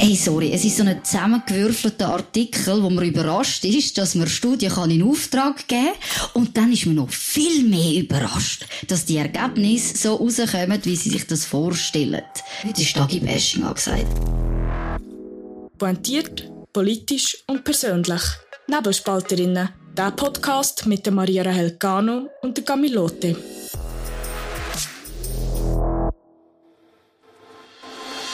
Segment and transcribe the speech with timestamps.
[0.00, 4.70] Hey, sorry, es ist so ein zusammengewürfelter Artikel, wo man überrascht ist, dass man Studien
[4.70, 5.90] kann in Auftrag geben
[6.34, 11.10] und dann ist man noch viel mehr überrascht, dass die Ergebnisse so rauskommen, wie sie
[11.10, 12.22] sich das vorstellen.
[12.64, 14.06] Heute ist Dagi-Bashing angesagt.
[15.78, 18.22] Pointiert, politisch und persönlich.
[18.68, 19.70] Nebelspalterinnen.
[19.96, 23.34] Der Podcast mit der Maria Rahel Gano und der Camilote.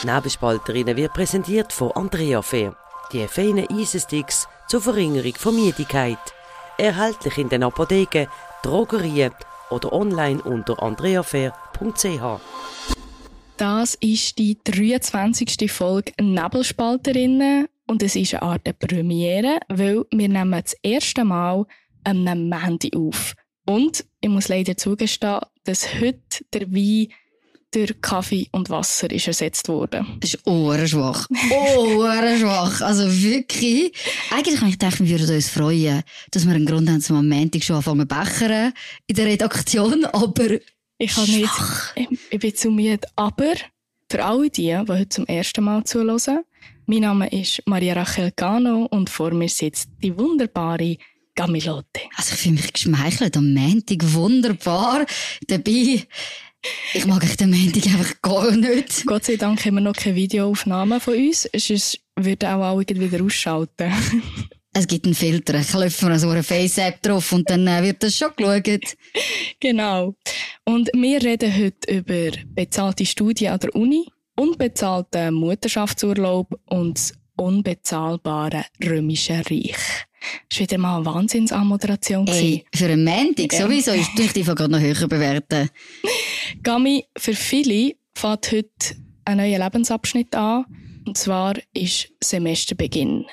[0.04, 2.76] Nebelspalterinnen wird präsentiert von Andrea Fair.
[3.12, 6.18] Die feinen Eisensticks zur Verringerung von Müdigkeit.
[6.78, 8.26] Erhältlich in den Apotheken,
[8.62, 9.32] Drogerien
[9.70, 12.40] oder online unter andreafair.ch.
[13.56, 15.70] Das ist die 23.
[15.70, 21.64] Folge Nebelspalterinnen und es ist eine Art Premiere, weil wir nehmen das erste Mal
[22.04, 23.34] am Montag auf.
[23.66, 27.08] Und ich muss leider zugestehen, dass heute der Wein
[27.74, 30.06] durch Kaffee und Wasser ist ersetzt worden.
[30.20, 31.28] Das ist ohrenschwach.
[31.50, 32.80] ohrenschwach.
[32.80, 33.92] Also wirklich.
[34.30, 37.64] Eigentlich habe ich gedacht, wir würden uns freuen, dass wir einen Grund haben, zum Montag
[37.64, 38.72] schon anfangen zu bechern
[39.06, 40.58] in der Redaktion, aber
[40.98, 41.50] ich habe nicht,
[41.96, 43.06] ich, ich bin zu müde.
[43.16, 43.54] Aber
[44.10, 46.44] für alle die, die heute zum ersten Mal zuhören,
[46.86, 50.98] mein Name ist Maria Rachel Cano und vor mir sitzt die wunderbare
[51.34, 52.00] Gamilote.
[52.16, 53.98] Also ich fühle mich geschmeichelt am Montag.
[54.12, 55.04] Wunderbar.
[55.48, 56.06] Dabei
[56.94, 59.04] ich mag echt den Montag einfach gar nicht.
[59.06, 61.48] Gott sei Dank haben wir noch keine Videoaufnahmen von uns.
[61.56, 63.92] Sonst würden auch alle wieder ausschalten.
[64.72, 65.58] es gibt einen Filter.
[65.60, 68.96] Ich klopfe mir so eine Face-App drauf und dann äh, wird das schon geschaut.
[69.60, 70.14] genau.
[70.64, 78.64] Und wir reden heute über bezahlte Studien an der Uni, unbezahlten Mutterschaftsurlaub und das unbezahlbare
[78.82, 80.06] Römische Reich.
[80.48, 82.26] Das war wieder mal eine Wahnsinnsanmoderation.
[82.26, 83.62] Ey, für einen Montag ja.
[83.62, 85.70] sowieso ist die gerade noch höher bewerten.
[86.62, 90.64] Gami, für viele fängt heute ein neuer Lebensabschnitt an.
[91.06, 93.26] Und zwar ist Semesterbeginn.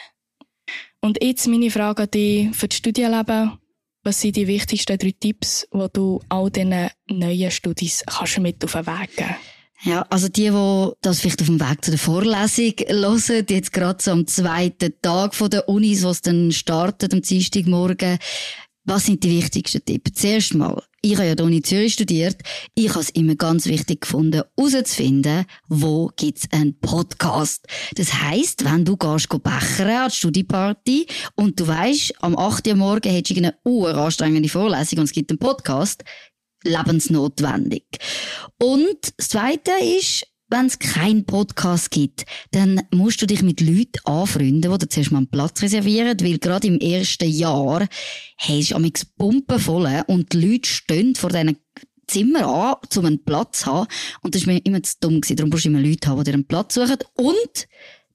[1.00, 3.58] Und jetzt meine Frage an dich für das Studienleben.
[4.04, 8.72] Was sind die wichtigsten drei Tipps, die du all diesen neuen Studis kannst mit auf
[8.72, 9.36] den Weg geben
[9.84, 13.74] ja, also die, die das vielleicht auf dem Weg zu der Vorlesung hören, die jetzt
[13.74, 18.20] gerade so am zweiten Tag von der Unis, wo es dann startet, am Dienstagmorgen,
[18.84, 20.20] was sind die wichtigsten Tipps?
[20.20, 22.38] Zuerst mal, ich habe ja hier in Zürich studiert.
[22.76, 27.66] Ich habe es immer ganz wichtig gefunden, herauszufinden, wo gibt's einen Podcast.
[27.96, 32.68] Das heisst, wenn du gehst bechern an die Studieparty und du weißt, am 8.
[32.68, 36.04] Uhr morgen hättest du eine uranstrengende Vorlesung und es gibt einen Podcast,
[36.64, 37.86] lebensnotwendig.
[38.60, 44.00] Und das Zweite ist, wenn es keinen Podcast gibt, dann musst du dich mit Leuten
[44.04, 47.88] anfreunden, die dir zuerst mal einen Platz reservieren, weil gerade im ersten Jahr
[48.38, 51.58] hast du am Pumpen voll und die Leute stehen vor diesen
[52.08, 53.88] Zimmer an, um einen Platz zu haben.
[54.22, 55.22] Und das war mir immer zu dumm.
[55.22, 55.38] Gewesen.
[55.38, 57.68] Darum musst du immer Leute haben, die dir einen Platz suchen und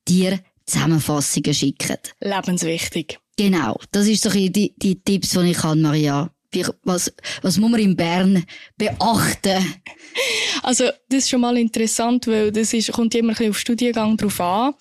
[0.06, 1.96] dir Zusammenfassungen schicken.
[2.20, 3.18] Lebenswichtig.
[3.38, 3.78] Genau.
[3.92, 6.30] Das ist so die, die Tipps, die ich kann, Maria
[6.84, 7.12] was,
[7.42, 8.44] was muss man in Bern
[8.76, 9.74] beachten?
[10.62, 14.16] Also, das ist schon mal interessant, weil das ist, kommt immer ein bisschen auf Studiengang
[14.16, 14.74] drauf an.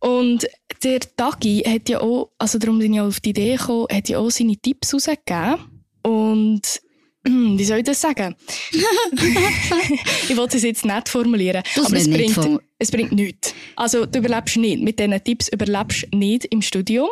[0.00, 0.46] Und
[0.82, 4.08] der Tagi hat ja auch, also darum bin ich auch auf die Idee gekommen, hat
[4.08, 5.56] ja auch seine Tipps rausgegeben.
[6.02, 6.82] Und
[7.24, 8.36] wie soll ich das sagen?
[10.28, 13.54] ich wollte es jetzt nicht formulieren, das aber es bringt, es bringt nichts.
[13.76, 14.82] Also du überlebst nicht.
[14.82, 17.08] Mit diesen Tipps überlebst du nicht im Studium.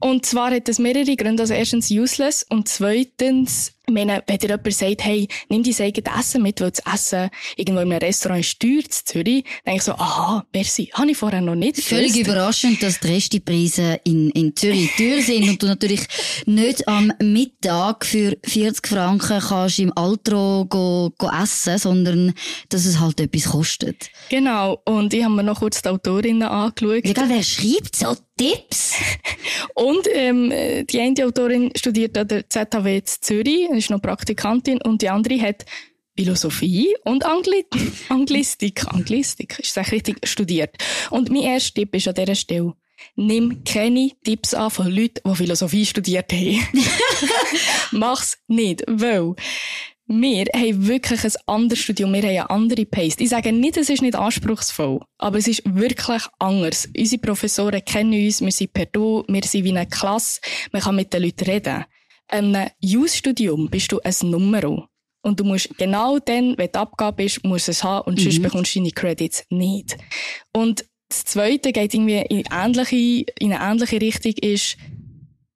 [0.00, 1.42] Und zwar hat das mehrere Gründe.
[1.42, 6.42] Also erstens useless und zweitens meine, wenn dir jemand sagt, hey, nimm dein eigenes Essen
[6.42, 9.92] mit, weil das Essen irgendwo in einem Restaurant ist teuer in Zürich, denke ich so,
[9.92, 12.28] aha, merci, habe ich vorher noch nicht Völlig gewusst.
[12.28, 16.02] überraschend, dass die Restepreise in, in Zürich teuer sind und du natürlich
[16.46, 22.34] nicht am Mittag für 40 Franken kannst im Altro go, go essen, sondern
[22.68, 24.10] dass es halt etwas kostet.
[24.28, 27.06] Genau, und ich habe mir noch kurz die Autorinnen angeschaut.
[27.06, 28.94] Ja, wer schreibt so Tipps?
[29.74, 30.50] und ähm,
[30.86, 35.40] die eine Autorin studiert an der ZHW in Zürich, ist noch Praktikantin und die andere
[35.40, 35.66] hat
[36.16, 37.64] Philosophie und Angli
[38.08, 40.76] Anglistik, Anglistik, ist das richtig, studiert.
[41.10, 42.74] Und mein erster Tipp ist an dieser Stelle,
[43.16, 46.66] nimm keine Tipps an von Leuten, die Philosophie studiert haben.
[47.92, 49.34] Mach's nicht, weil
[50.12, 53.16] wir haben wirklich ein anderes Studium, wir haben eine andere Pace.
[53.18, 56.88] Ich sage nicht, es ist nicht anspruchsvoll, aber es ist wirklich anders.
[56.96, 60.40] Unsere Professoren kennen uns, wir sind per Du, wir sind wie eine Klasse,
[60.72, 61.84] man kann mit den Leuten reden
[62.30, 64.86] einem Jus-Studium bist du ein Numero.
[65.22, 68.22] Und du musst genau dann, wenn die Abgabe ist, musst du es haben und mhm.
[68.22, 69.98] sonst bekommst du deine Credits nicht.
[70.54, 74.76] Und das Zweite geht irgendwie in, ähnliche, in eine ähnliche Richtung ist,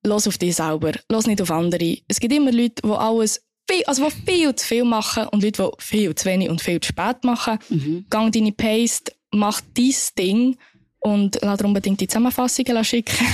[0.05, 1.99] los auf dich selber, los nicht auf andere.
[2.09, 5.71] Es gibt immer Leute, die alles viel, also die viel zu viel machen und Leute,
[5.79, 7.59] die viel zu wenig und viel zu spät machen.
[7.69, 8.07] Mhm.
[8.11, 10.57] Gang deine Pace, mach dein Ding
[11.05, 13.27] und lasse unbedingt die Zusammenfassungen schicken.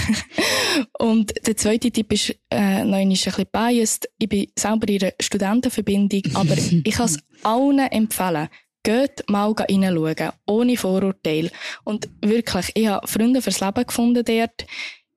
[0.99, 4.09] und der zweite Tipp ist, äh, noch ein bisschen biased.
[4.19, 8.49] Ich bin selber in einer Studentenverbindung, aber ich kann es allen empfehlen.
[8.83, 11.51] Geht mal reinschauen, ohne Vorurteil.
[11.85, 14.67] Und wirklich, ich habe Freunde fürs Leben gefunden dort.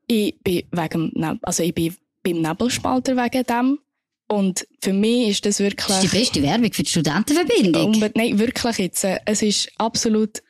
[0.05, 3.79] Ich bin wegen, also ich bin beim Nebelspalter wegen dem.
[4.27, 5.87] Und für mich ist das wirklich...
[5.87, 8.11] Das ist die beste Werbung für die Studentenverbindung.
[8.15, 9.05] Nein, wirklich jetzt.
[9.25, 10.41] Es ist absolut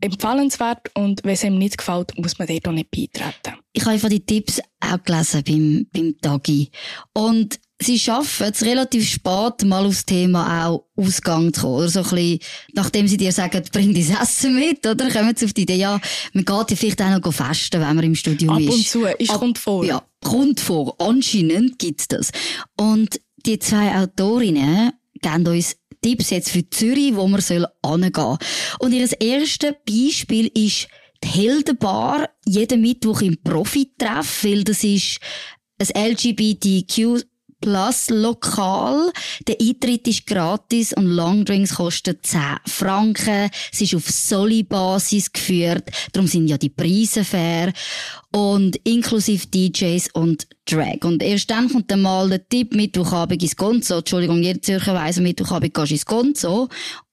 [0.00, 3.58] empfehlenswert und wenn es ihm nicht gefällt, muss man dort auch nicht beitreten.
[3.72, 6.70] Ich habe einfach die Tipps auch gelesen beim, beim Tagi.
[7.14, 11.74] Und sie schaffen es relativ spät mal aufs Thema auch Ausgang zu kommen.
[11.76, 12.38] Oder so ein bisschen,
[12.72, 15.10] nachdem sie dir sagen, bring dein Essen mit, oder?
[15.10, 16.00] Kommen sie auf die Idee, ja,
[16.32, 18.68] man geht ja vielleicht auch noch festen, wenn man im Studium Ab ist.
[18.68, 19.84] Ab und zu, ist Ab, kommt vor.
[19.84, 20.94] Ja, kommt vor.
[20.98, 22.30] Anscheinend gibt's das.
[22.76, 28.36] Und die zwei Autorinnen geben uns Tipps jetzt für Zürich, wo man soll angehen.
[28.80, 30.88] Und ihr erstes Beispiel ist
[31.22, 35.20] die Heldenbar jeden Mittwoch im Profi-Treff, weil das ist
[35.78, 37.24] ein LGBTQ
[37.62, 39.12] Plus lokal.
[39.46, 43.50] Der Eintritt ist gratis und Longdrinks kosten 10 Franken.
[43.72, 45.88] Es ist auf Soli-Basis geführt.
[46.12, 47.72] Darum sind ja die Preise fair.
[48.32, 51.04] Und inklusive DJs und Drag.
[51.04, 53.98] Und erst dann kommt dann mal der Tipp Mittwochabend ins Gonzo.
[53.98, 56.68] Entschuldigung, jeder Zürcher weiss, Mittwochabend gehst du ins Gonzo.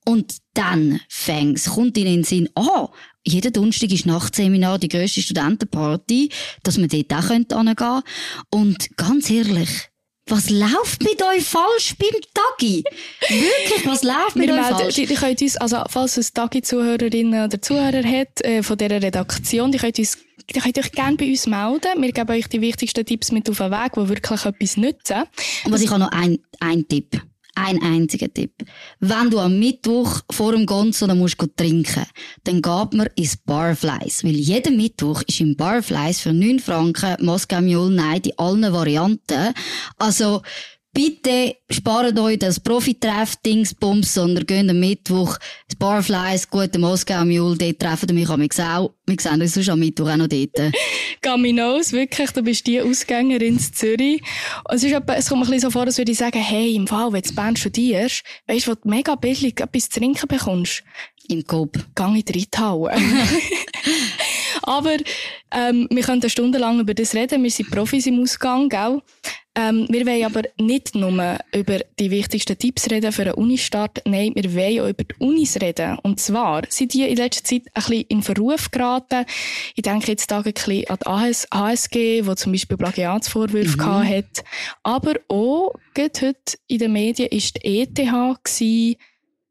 [0.06, 2.90] Und dann fängt's, kommt in den Sinn, ah, oh,
[3.26, 6.32] jeden Donnerstag ist Nachtseminar die grösste Studentenparty,
[6.64, 8.04] dass man dort auch hingehen könnte.
[8.50, 9.89] Und ganz ehrlich,
[10.30, 12.84] was läuft mit euch falsch beim Tagi?
[13.28, 14.96] Wirklich, was läuft mit euch falsch?
[14.96, 19.72] Die, die könnt uns, also, falls es Tagi-Zuhörerinnen oder Zuhörer hat, äh, von dieser Redaktion,
[19.72, 20.18] die könnt uns
[20.54, 22.02] die könnt euch gerne bei uns melden.
[22.02, 25.24] Wir geben euch die wichtigsten Tipps mit auf den Weg, die wirklich etwas nützen.
[25.64, 27.22] Und was ich habe noch ein, ein Tipp.
[27.56, 28.54] Ein einziger Tipp.
[29.00, 32.06] Wenn du am Mittwoch vor dem Gonzo musst du trinken,
[32.44, 34.24] dann geht man ins Barflies.
[34.24, 39.54] Weil jeden Mittwoch ist im Barflies für 9 Franken Moskau Mule Night in allen Varianten.
[39.98, 40.42] Also,
[40.92, 45.38] Bitte spart euch das Profitreff Dingsbums, sondern geht am Mittwoch
[45.68, 48.94] das Barflies, gute Moskau Mule, dort treffen wir mich am auch.
[49.06, 50.74] Wir sehen uns sonst am Mittwoch auch noch dort.
[51.22, 54.22] Gaminos, wirklich, du bist die Ausgängerin in Zürich.
[54.70, 56.76] es, ist etwa, es kommt mir ein bisschen so vor, als würde ich sagen, hey,
[56.76, 60.28] im Fall, wenn du Bern studierst, weißt du, wo du mega billig etwas zu trinken
[60.28, 60.84] bekommst?
[61.28, 61.78] Im Coop.
[61.94, 62.98] Gang in die Reithalle.
[64.64, 64.98] Aber
[65.52, 67.44] ähm, wir können stundenlang über das reden.
[67.44, 69.02] Wir sind Profis im Ausgang, gell?
[69.60, 74.02] Ähm, wir wollen aber nicht nur über die wichtigsten Tipps reden für einen Unistart.
[74.06, 76.00] Nein, wir wollen auch über die Unis reden.
[76.02, 79.26] Und zwar sind die in letzter Zeit ein bisschen in Verruf geraten.
[79.76, 84.08] Ich denke jetzt ein bisschen an die HSG, wo zum Beispiel Plagiatsvorwürfe mhm.
[84.08, 84.44] hat.
[84.84, 86.36] Aber auch, heute
[86.68, 88.96] in den Medien war die ETH gewesen,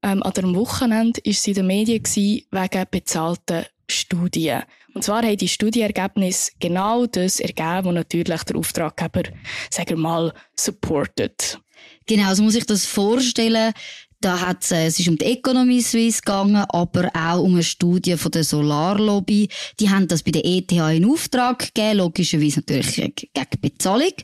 [0.02, 4.62] ähm, an am Wochenende war sie in den Medien gewesen, wegen bezahlten Studien.
[4.98, 9.30] Und zwar haben die Studienergebnisse genau das ergeben, was natürlich der Auftraggeber,
[9.70, 11.60] sagen wir mal, supportet.
[12.08, 13.74] Genau, so muss ich das vorstellen.
[14.20, 18.16] Da hat äh, es ist um die Economy Suisse gegangen, aber auch um eine Studie
[18.16, 19.48] von der Solarlobby.
[19.78, 24.14] Die haben das bei der ETH in Auftrag gegeben, logischerweise natürlich gegen Bezahlung.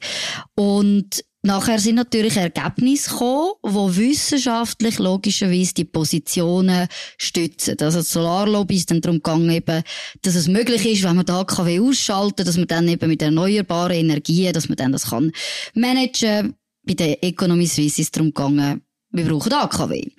[0.56, 6.88] Und Nachher sind natürlich Ergebnisse gekommen, die wissenschaftlich logischerweise die Positionen
[7.18, 7.76] stützen.
[7.80, 9.82] Also die Solarlobby ist dann darum gegangen, eben,
[10.22, 13.94] dass es möglich ist, wenn man da AKW ausschalten, dass man dann eben mit erneuerbaren
[13.94, 15.32] Energien, dass man dann das kann
[15.74, 16.54] managen.
[16.82, 20.12] Bei der Economy Suisse ist es darum gegangen, wir brauchen AKW.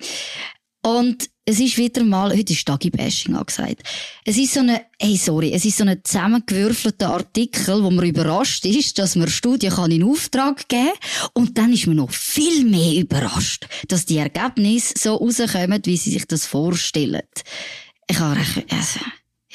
[0.86, 3.82] Und es ist wieder mal, heute ist Stagi-Bashing angesagt.
[4.24, 8.64] Es ist so eine, hey, sorry, es ist so ein zusammengewürfelter Artikel, wo man überrascht
[8.66, 10.92] ist, dass man Studien kann in Auftrag geben
[11.32, 16.12] Und dann ist man noch viel mehr überrascht, dass die Ergebnisse so rauskommen, wie sie
[16.12, 17.22] sich das vorstellen.
[18.08, 19.00] Ich habe recht, also,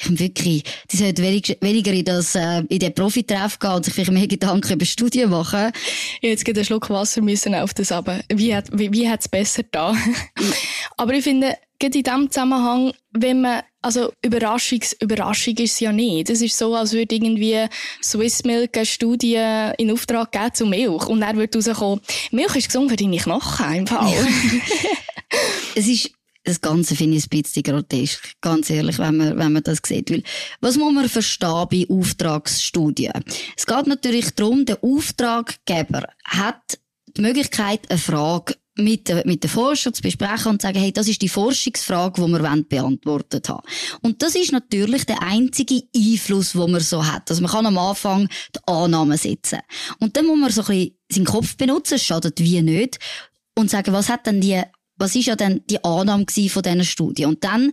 [0.08, 4.26] wirklich, die sollten weniger in das, äh, in den Profitreff gehen und sich vielleicht mehr
[4.26, 5.72] Gedanken über Studien machen.
[6.20, 8.20] Ich jetzt einen Schluck Wasser müssen auf das aber.
[8.28, 9.94] Wie hat, wie, wie hat's besser da?
[10.96, 15.92] aber ich finde, gerade in diesem Zusammenhang, wenn man, also Überraschungs, Überraschung ist es ja
[15.92, 16.30] nicht.
[16.30, 17.66] Es ist so, als würde irgendwie
[18.02, 19.42] Swiss Milk eine Studie
[19.78, 21.06] in Auftrag geben zu Milch.
[21.06, 24.12] Und dann wird rauskommen, Milch ist gesund für deine Knochen, im Fall.
[25.74, 26.10] es ist,
[26.44, 30.10] das Ganze finde ich ein bisschen grotesk, ganz ehrlich, wenn man, wenn man das sieht.
[30.10, 30.22] Weil,
[30.60, 33.12] was muss man verstehen bei Auftragsstudien?
[33.56, 36.78] Es geht natürlich darum, der Auftraggeber hat
[37.16, 41.08] die Möglichkeit, eine Frage mit, mit den Forschern zu besprechen und zu sagen, hey, das
[41.08, 43.66] ist die Forschungsfrage, die wir beantwortet haben.
[44.00, 47.28] Und das ist natürlich der einzige Einfluss, den man so hat.
[47.30, 49.60] Also man kann am Anfang die Annahmen setzen.
[50.00, 52.98] Und dann muss man so ein bisschen seinen Kopf benutzen, schadet wie nicht,
[53.54, 54.62] und sagen, was hat denn die
[55.02, 57.24] was ist ja dann die Annahme von dieser Studie?
[57.24, 57.72] Und dann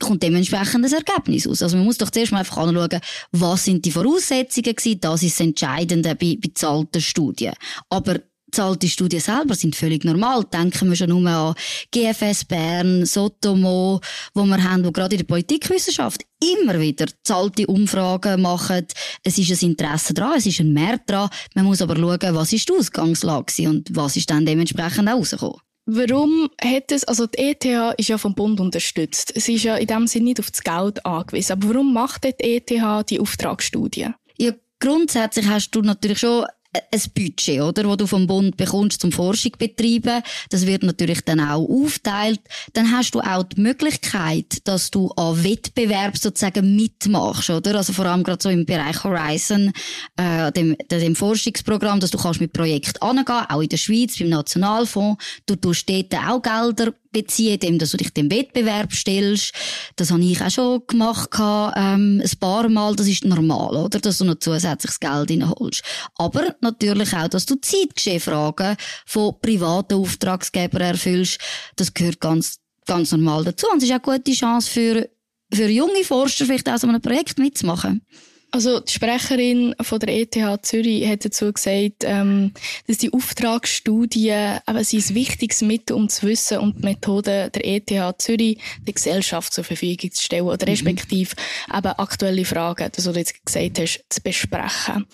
[0.00, 1.62] kommt dementsprechend ein Ergebnis aus.
[1.62, 3.00] Also man muss doch zuerst mal einfach anschauen,
[3.30, 7.52] was sind die Voraussetzungen gewesen, das ist das Entscheidende bei, bei zahlten Studien.
[7.90, 8.20] Aber
[8.52, 10.44] zahlte Studien selber sind völlig normal.
[10.44, 11.54] Denken wir schon nur an
[11.90, 14.00] GFS Bern, Sotomo,
[14.32, 18.86] wo wir haben, wo gerade in der Politikwissenschaft immer wieder zahlte Umfragen machen.
[19.22, 21.28] Es ist ein Interesse dran, es ist ein Mehr dran.
[21.54, 25.60] Man muss aber schauen, was ist die Ausgangslage und was ist dann dementsprechend auch rausgekommen.
[25.84, 27.64] Warum hat es, also die ETH
[27.98, 29.32] ist ja vom Bund unterstützt.
[29.34, 31.52] Es ist ja in dem Sinne nicht auf das Geld angewiesen.
[31.52, 32.70] Aber warum macht die ETH
[33.10, 34.10] die Auftragsstudie?
[34.38, 39.12] Ja, grundsätzlich hast du natürlich schon ein Budget, oder, wo du vom Bund bekommst zum
[39.12, 40.22] Forschung betreiben.
[40.50, 42.40] Das wird natürlich dann auch aufteilt.
[42.72, 47.76] Dann hast du auch die Möglichkeit, dass du an Wettbewerb sozusagen mitmachst, oder?
[47.76, 49.72] Also vor allem gerade so im Bereich Horizon,
[50.16, 54.30] äh, dem, dem Forschungsprogramm, dass du kannst mit Projekten angehen, auch in der Schweiz, beim
[54.30, 55.22] Nationalfonds.
[55.46, 59.52] Du tust dort auch Gelder beziehen, indem dass du dich dem Wettbewerb stellst.
[59.96, 61.30] Das habe ich auch schon gemacht,
[61.76, 62.96] ähm, ein paar Mal.
[62.96, 64.00] Das ist normal, oder?
[64.00, 65.82] Dass du noch zusätzliches Geld reinholst.
[66.16, 68.76] Aber natürlich auch, dass du Zeitgeschehfragen
[69.06, 71.38] von privaten Auftragsgebern erfüllst.
[71.76, 73.66] Das gehört ganz, ganz normal dazu.
[73.72, 75.08] Und es ist auch eine gute Chance für,
[75.52, 78.04] für junge Forscher, vielleicht auch so ein Projekt mitzumachen.
[78.52, 82.52] Also die Sprecherin von der ETH Zürich hat dazu gesagt, ähm,
[82.86, 87.66] dass die Auftragsstudie eben sie ein wichtiges Mittel, um zu wissen und die Methoden der
[87.66, 90.70] ETH Zürich der Gesellschaft zur Verfügung zu stellen oder mhm.
[90.70, 91.78] respektive mhm.
[91.78, 95.06] eben aktuelle Fragen, das was du jetzt gesagt hast, zu besprechen.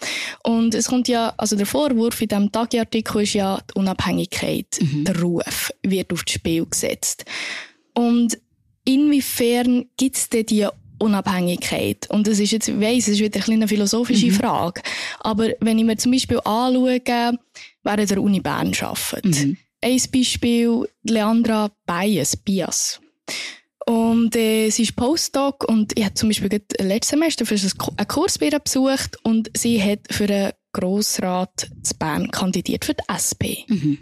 [0.43, 5.05] Und es kommt ja, also der Vorwurf in diesem Tagiartikel ist ja die Unabhängigkeit, mhm.
[5.05, 7.25] der Ruf wird aufs Spiel gesetzt.
[7.95, 8.37] Und
[8.85, 10.67] inwiefern gibt es denn die
[10.99, 12.09] Unabhängigkeit.
[12.11, 14.33] Und das ist jetzt, ich weiss, es ist wieder eine philosophische mhm.
[14.33, 14.83] Frage.
[15.21, 17.39] Aber wenn ich mir zum Beispiel anschaue, wer
[17.83, 19.25] an der Uni Bern arbeitet.
[19.25, 19.57] Mhm.
[19.81, 23.01] Ein Beispiel, Leandra Bias, Bias.
[23.87, 28.39] Und äh, sie ist Postdoc und ich habe zum Beispiel letztes Semester für einen Kurs
[28.39, 33.65] bei ihr besucht und sie hat für einen Grossrat zu Bern kandidiert, für die SP.
[33.69, 33.99] Mhm.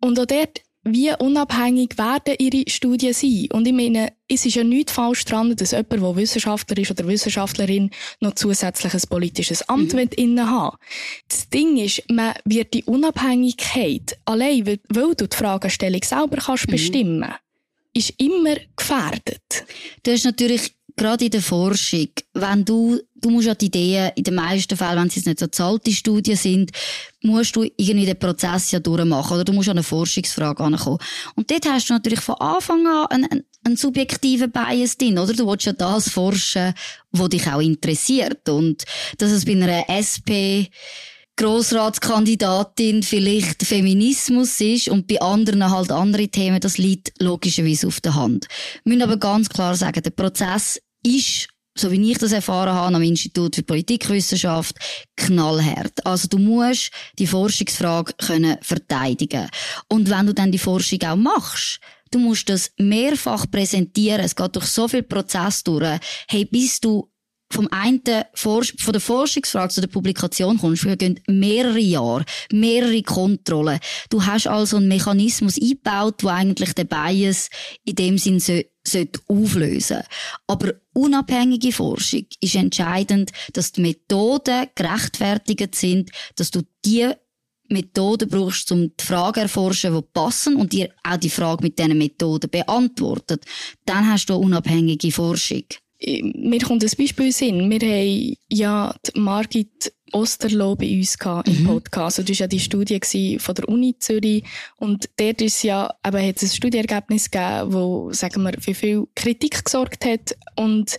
[0.00, 3.48] Und auch dort wie unabhängig werden ihre Studien sein?
[3.52, 7.06] Und ich meine, es ist ja nichts falsch daran, dass jemand, der Wissenschaftler ist oder
[7.06, 10.08] Wissenschaftlerin, noch zusätzliches politisches Amt mhm.
[10.16, 10.76] inne haben
[11.28, 14.78] Das Ding ist, man wird die Unabhängigkeit allein, weil,
[15.14, 16.72] du die Fragestellung selber kannst mhm.
[16.72, 17.34] bestimmen,
[17.94, 19.64] ist immer gefährdet.
[20.02, 24.24] Du hast natürlich gerade in der Forschung, wenn du, du musst ja die Ideen, in
[24.24, 26.70] den meisten Fällen, wenn es nicht so zahlte Studien sind,
[27.22, 30.98] musst du irgendwie den Prozess ja durchmachen, oder du musst an eine Forschungsfrage ankommen.
[31.34, 35.32] Und dort hast du natürlich von Anfang an einen, einen, subjektiven Bias drin, oder?
[35.32, 36.74] Du willst ja das forschen,
[37.12, 38.48] was dich auch interessiert.
[38.48, 38.84] Und
[39.18, 40.70] dass es bei einer SP,
[41.36, 48.14] Grossratskandidatin vielleicht Feminismus ist und bei anderen halt andere Themen, das liegt logischerweise auf der
[48.14, 48.46] Hand.
[48.84, 52.94] Wir müssen aber ganz klar sagen, der Prozess ist so wie ich das erfahren habe
[52.94, 54.76] am Institut für Politikwissenschaft,
[55.16, 56.06] knallhart.
[56.06, 59.48] Also du musst die Forschungsfrage können verteidigen.
[59.88, 61.80] Und wenn du dann die Forschung auch machst,
[62.12, 64.20] du musst das mehrfach präsentieren.
[64.20, 65.98] Es geht durch so viel Prozess durch.
[66.28, 67.10] Hey, bis du
[67.50, 68.02] vom einen
[68.34, 73.78] von der Forschungsfrage zu der Publikation kommst, wir gehen mehrere Jahre, mehrere Kontrollen.
[74.10, 77.50] Du hast also einen Mechanismus eingebaut, wo eigentlich den Bias
[77.84, 78.40] in dem Sinn
[78.86, 80.02] sollte auflösen.
[80.46, 87.10] Aber unabhängige Forschung ist entscheidend, dass die Methoden gerechtfertigt sind, dass du die
[87.68, 91.96] Methoden brauchst, um die Fragen erforschen, die passen und dir auch die Frage mit diesen
[91.96, 93.44] Methoden beantwortet.
[93.86, 95.64] Dann hast du unabhängige Forschung
[96.06, 97.70] mir kommt ein Beispiel in Sinn.
[97.70, 101.16] Wir haben ja die Margit Osterloh bei uns
[101.46, 101.66] im mhm.
[101.66, 102.18] Podcast.
[102.18, 104.44] Und das war ja die Studie von der Uni Zürich.
[104.76, 109.06] Und dort ist ja, eben, hat es ein Studienergebnis gegeben, wo, sagen wir, für viel
[109.14, 110.36] Kritik gesorgt hat.
[110.56, 110.98] Und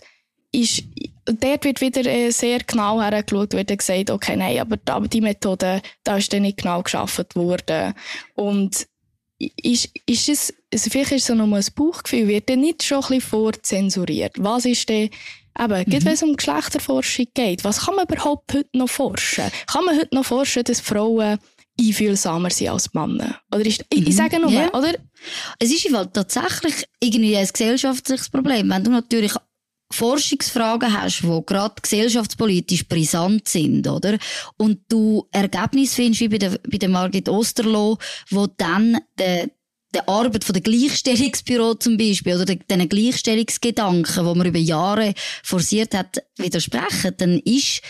[0.52, 0.84] ist,
[1.24, 6.16] dort wird wieder äh, sehr genau hergeschaut, wird gesagt, okay, nein, aber die Methode, da
[6.16, 7.94] ist dann nicht genau geschaffen worden.
[8.34, 8.86] Und
[9.38, 13.08] ist, ist es, also vielleicht ist es nur ein Bauchgefühl, wird denn nicht schon ein
[13.08, 14.34] bisschen vorzensuriert?
[14.38, 15.10] Was ist denn,
[15.58, 16.04] eben, mhm.
[16.04, 19.44] wenn es um Geschlechterforschung geht, was kann man überhaupt heute noch forschen?
[19.66, 21.38] Kann man heute noch forschen, dass Frauen
[21.78, 23.40] einfühlsamer sind als Männer?
[23.52, 24.12] Oder ist, ich, ich mhm.
[24.12, 24.74] sage nur, yeah.
[24.74, 24.94] oder?
[25.58, 28.70] Es ist tatsächlich irgendwie ein gesellschaftliches Problem.
[28.70, 29.32] Wenn du natürlich
[29.92, 34.18] Forschungsfragen hast, die gerade gesellschaftspolitisch brisant sind, oder?
[34.56, 37.96] Und du Ergebnisse findest, wie bei der, bei der Margit Osterloh,
[38.30, 39.48] wo dann der,
[39.94, 45.94] der Arbeit von der Gleichstellungsbüro zum Beispiel oder den Gleichstellungsgedanken, wo man über Jahre forciert
[45.94, 47.82] hat, widersprechen, dann ist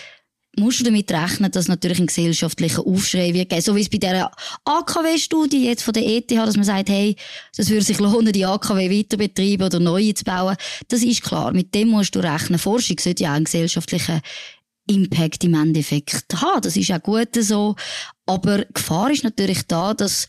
[0.59, 3.63] musst du damit rechnen, dass natürlich ein gesellschaftlicher Aufschrei wird geben.
[3.63, 4.31] So wie es bei dieser
[4.65, 7.17] AKW-Studie jetzt von der ETH, dass man sagt, hey,
[7.57, 10.57] das würde sich lohnen, die AKW weiter betreiben oder neue zu bauen.
[10.89, 11.53] Das ist klar.
[11.53, 12.59] Mit dem musst du rechnen.
[12.59, 14.21] Forschung sollte ja auch einen gesellschaftlichen
[14.89, 16.63] Impact im Endeffekt haben.
[16.63, 17.77] Das ist auch gut so.
[18.25, 20.27] Aber Gefahr ist natürlich da, dass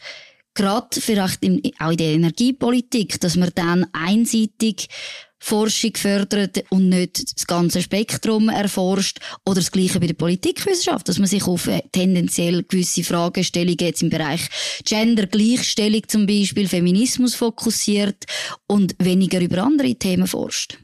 [0.58, 4.90] gerade vielleicht im, auch in der Energiepolitik, dass man dann einseitig
[5.40, 9.20] Forschung fördert und nicht das ganze Spektrum erforscht.
[9.46, 14.02] Oder das Gleiche bei der Politikwissenschaft, dass man sich auf äh, tendenziell gewisse Fragestellungen jetzt
[14.02, 14.42] im Bereich
[14.84, 18.26] Gender, Gleichstellung zum Beispiel, Feminismus fokussiert
[18.66, 20.80] und weniger über andere Themen forscht.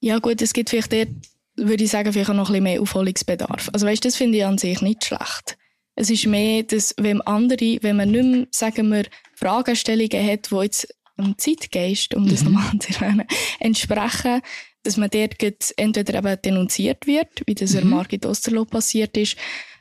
[0.00, 1.08] Ja gut, es gibt vielleicht dort,
[1.56, 3.70] würde ich sagen, vielleicht noch ein bisschen mehr Aufholungsbedarf.
[3.72, 5.56] Also weißt, das finde ich an sich nicht schlecht.
[5.96, 10.56] Es ist mehr, dass wenn andere, wenn man nicht mehr, sagen wir, Fragestellungen hat, die
[10.56, 12.52] jetzt dem Zeitgeist, um das mhm.
[12.52, 13.26] nochmal zu erwähnen,
[13.60, 14.40] entsprechen,
[14.82, 15.42] dass man dort
[15.76, 17.90] entweder eben denunziert wird, wie das mhm.
[17.90, 19.36] Margit Osterloh passiert ist.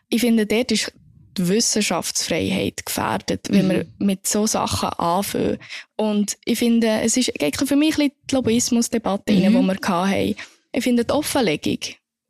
[0.10, 0.93] Ich finde, dort ist
[1.38, 3.72] die Wissenschaftsfreiheit gefährdet, wenn mhm.
[3.72, 5.58] wir mit so Sachen anfangen.
[5.96, 9.38] Und ich finde, es ist für mich ein bisschen die Lobbyismusdebatte, mhm.
[9.38, 10.36] die wir hatten.
[10.72, 11.79] Ich finde, die Offenlegung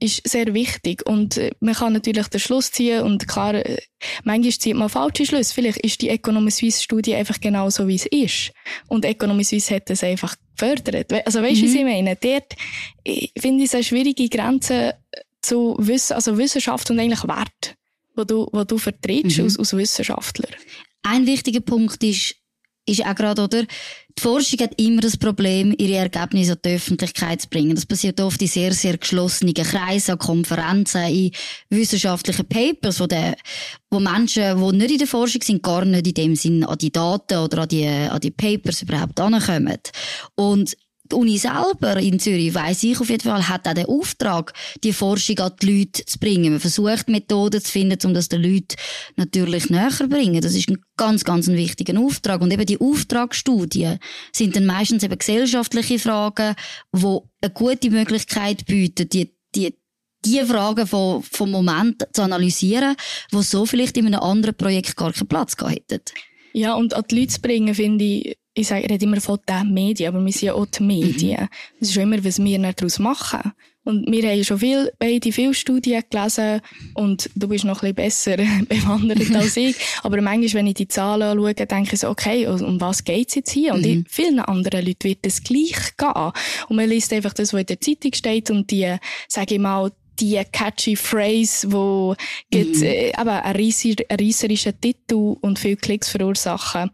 [0.03, 1.05] ist sehr wichtig.
[1.05, 3.77] Und äh, man kann natürlich den Schluss ziehen und klar, äh,
[4.23, 5.53] manchmal zieht man falsche Schlüsse.
[5.53, 8.51] Vielleicht ist die Economy Suisse Studie einfach genau so, wie es ist.
[8.87, 11.13] Und Economy Suisse hat es einfach gefördert.
[11.25, 11.69] Also weißt du, mhm.
[11.69, 12.15] was ich meine?
[12.17, 12.55] Dort
[13.39, 14.95] finde ich es eine schwierige Grenze
[15.41, 17.75] zu Wissen, also Wissenschaft und eigentlich Wert,
[18.15, 19.45] wo du, wo du vertrittst mhm.
[19.45, 20.49] als, als Wissenschaftler.
[21.01, 22.35] Ein wichtiger Punkt ist,
[22.85, 23.65] ist auch gerade, oder?
[24.17, 27.75] Die Forschung hat immer das Problem, ihre Ergebnisse an die Öffentlichkeit zu bringen.
[27.75, 31.31] Das passiert oft in sehr, sehr geschlossenen Kreisen, an Konferenzen, in
[31.69, 33.35] wissenschaftlichen Papers, wo, der,
[33.89, 36.91] wo Menschen, die nicht in der Forschung sind, gar nicht in dem Sinn an die
[36.91, 39.79] Daten oder an die, an die Papers überhaupt ankommen.
[40.35, 40.75] Und
[41.13, 44.53] die Uni selber in Zürich, weiss ich auf jeden Fall, hat auch den Auftrag,
[44.83, 46.53] die Forschung an die Leute zu bringen.
[46.53, 48.75] Man versucht Methoden zu finden, um das den Leuten
[49.15, 50.41] natürlich näher zu bringen.
[50.41, 52.41] Das ist ein ganz, ganz ein wichtiger Auftrag.
[52.41, 53.99] Und eben die Auftragsstudien
[54.31, 56.55] sind dann meistens eben gesellschaftliche Fragen,
[56.93, 59.75] die eine gute Möglichkeit bieten, die, die
[60.25, 62.95] die Fragen vom, vom Moment zu analysieren,
[63.31, 66.01] wo so vielleicht in einem anderen Projekt gar keinen Platz gehabt hätten.
[66.53, 69.39] Ja, und an die Leute zu bringen, finde ich, ich sage, ich rede immer von
[69.47, 71.41] den Medien, aber wir sind ja auch die Medien.
[71.41, 71.49] Mhm.
[71.79, 73.51] Das ist schon immer, was wir daraus machen.
[73.85, 76.61] Und wir haben schon viel, beide viele Studien gelesen
[76.93, 79.75] und du bist noch ein bisschen besser bewandert als ich.
[80.03, 83.51] Aber manchmal, wenn ich die Zahlen anschaue, denke ich so, okay, um was geht's jetzt
[83.51, 83.73] hier?
[83.73, 84.05] Und mhm.
[84.07, 86.31] vielen anderen Leuten wird es gleich gehen.
[86.69, 88.95] Und man liest einfach das, was in der Zeitung steht und die,
[89.27, 92.15] sage ich mal, die catchy Phrase, wo
[92.53, 92.83] mhm.
[92.83, 96.91] äh, eben einen reisserischen Titel und viele Klicks verursachen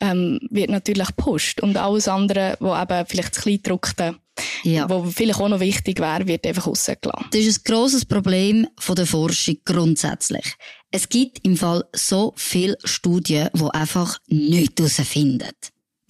[0.00, 1.60] ähm, wird natürlich gepusht.
[1.60, 4.16] Und alles andere, wo eben vielleicht das Kleindruckte,
[4.62, 4.88] ja.
[4.88, 7.26] wo vielleicht auch noch wichtig wäre, wird einfach rausgelassen.
[7.30, 10.54] Das ist ein grosses Problem von der Forschung grundsätzlich.
[10.90, 15.50] Es gibt im Fall so viele Studien, die einfach nichts herausfinden.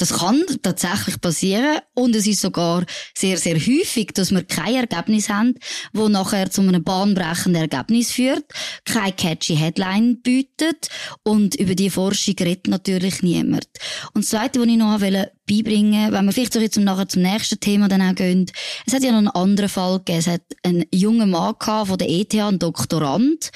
[0.01, 5.29] Das kann tatsächlich passieren und es ist sogar sehr, sehr häufig, dass wir kein Ergebnis
[5.29, 5.57] haben,
[5.93, 8.47] wo nachher zu einem bahnbrechenden Ergebnis führt,
[8.87, 10.89] keine catchy Headline bietet
[11.23, 13.69] und über die Forschung redet natürlich niemand.
[14.15, 17.21] Und das Zweite, was ich noch beibringen wollte, wenn wir vielleicht so jetzt nachher zum
[17.21, 18.51] nächsten Thema dann auch gehen,
[18.87, 21.99] es hat ja noch einen anderen Fall gegeben, es hat einen jungen Mann gehabt von
[21.99, 23.51] der ETH, ein Doktorand,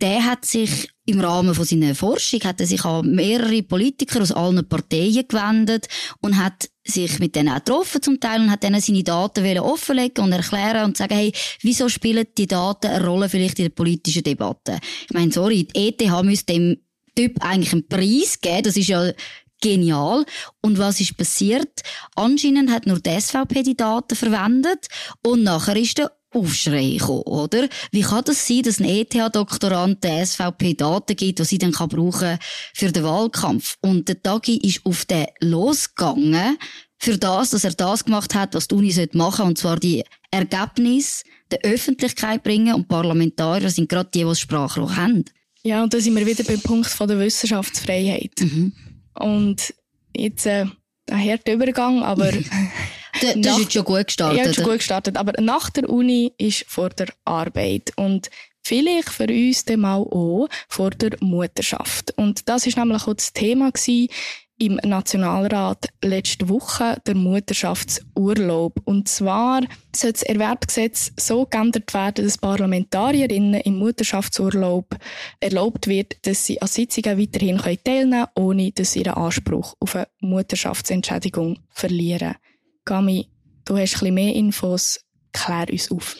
[0.00, 4.32] der hat sich im Rahmen von seiner Forschung hat er sich an mehrere Politiker aus
[4.32, 5.86] allen Parteien gewendet
[6.20, 10.24] und hat sich mit denen auch getroffen zum Teil und hat denen seine Daten offenlegen
[10.24, 14.22] und erklären und sagen, hey, wieso spielen die Daten eine Rolle vielleicht in der politischen
[14.22, 14.78] Debatte?
[15.06, 16.78] Ich meine, sorry, die ETH müsste dem
[17.14, 19.12] Typ eigentlich einen Preis geben, das ist ja
[19.60, 20.24] genial.
[20.62, 21.82] Und was ist passiert?
[22.16, 24.88] Anscheinend hat nur die SVP die Daten verwendet
[25.22, 27.68] und nachher ist der Aufschrei gekommen, oder?
[27.90, 31.88] Wie kann das sein, dass ein ETH-Doktorand der SVP Daten gibt, die sie dann kann
[31.88, 32.38] brauchen
[32.74, 33.76] für den Wahlkampf?
[33.80, 36.58] Und der Tagi ist auf den losgegangen,
[36.98, 40.04] für das, dass er das gemacht hat, was die Uni machen sollte, und zwar die
[40.30, 45.24] Ergebnisse der Öffentlichkeit bringen und Parlamentarier sind gerade die, die das Sprachrohr haben.
[45.62, 48.40] Ja, und da sind wir wieder beim Punkt von der Wissenschaftsfreiheit.
[48.40, 48.72] Mhm.
[49.14, 49.74] Und
[50.14, 50.66] jetzt, äh,
[51.10, 52.30] ein harter Übergang, aber
[53.24, 54.46] Das nach, ist jetzt schon gut gestartet.
[54.46, 55.16] Ja, schon gut gestartet.
[55.16, 57.92] Aber nach der Uni ist vor der Arbeit.
[57.96, 58.30] Und
[58.62, 62.12] vielleicht für uns dann mal auch vor der Mutterschaft.
[62.16, 64.08] Und das ist nämlich auch das Thema gewesen
[64.56, 68.80] im Nationalrat letzte Woche, der Mutterschaftsurlaub.
[68.84, 69.62] Und zwar
[69.94, 74.96] soll das Erwerbgesetz so geändert werden, dass Parlamentarierinnen im Mutterschaftsurlaub
[75.40, 79.96] erlaubt wird, dass sie an Sitzungen weiterhin teilnehmen können, ohne dass sie ihren Anspruch auf
[79.96, 82.36] eine Mutterschaftsentschädigung verlieren.
[82.84, 83.28] Gami,
[83.64, 85.00] du hast ein mehr Infos.
[85.32, 86.16] Klär uns auf.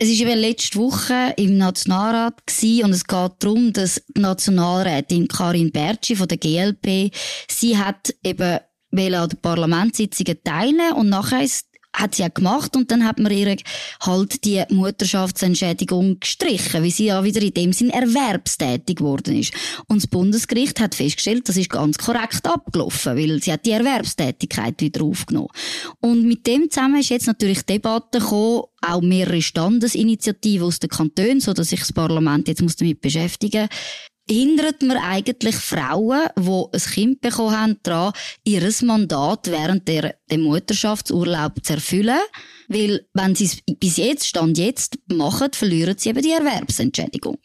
[0.00, 2.34] Es ist eben letzte Woche im Nationalrat
[2.84, 7.12] und es geht darum, dass die Nationalrätin Karin Bertschi von der GLP,
[7.50, 8.60] sie hat eben
[8.92, 11.67] an den Parlamentssitzungen teilnehmen und nachher ist
[11.98, 13.56] hat sie ja gemacht und dann hat man ihr
[14.00, 19.52] halt die Mutterschaftsentschädigung gestrichen, weil sie ja wieder in dem Sinn erwerbstätig geworden ist.
[19.88, 24.80] Und das Bundesgericht hat festgestellt, das ist ganz korrekt abgelaufen, weil sie hat die Erwerbstätigkeit
[24.80, 25.48] wieder aufgenommen.
[26.00, 31.40] Und mit dem zusammen ist jetzt natürlich Debatte gekommen, auch mehrere Standesinitiativen aus den Kantonen,
[31.40, 33.68] so dass sich das Parlament jetzt muss damit beschäftigen
[34.30, 38.12] hindert man eigentlich Frauen, die ein Kind bekommen haben, daran,
[38.44, 42.18] ihr Mandat während der, der Mutterschaftsurlaub zu erfüllen.
[42.68, 47.38] Weil, wenn sie es bis jetzt, Stand jetzt, machen, verlieren sie eben die Erwerbsentschädigung.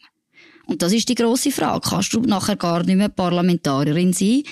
[0.66, 1.88] Und das ist die grosse Frage.
[1.88, 4.42] Kannst du nachher gar nicht mehr Parlamentarierin sein,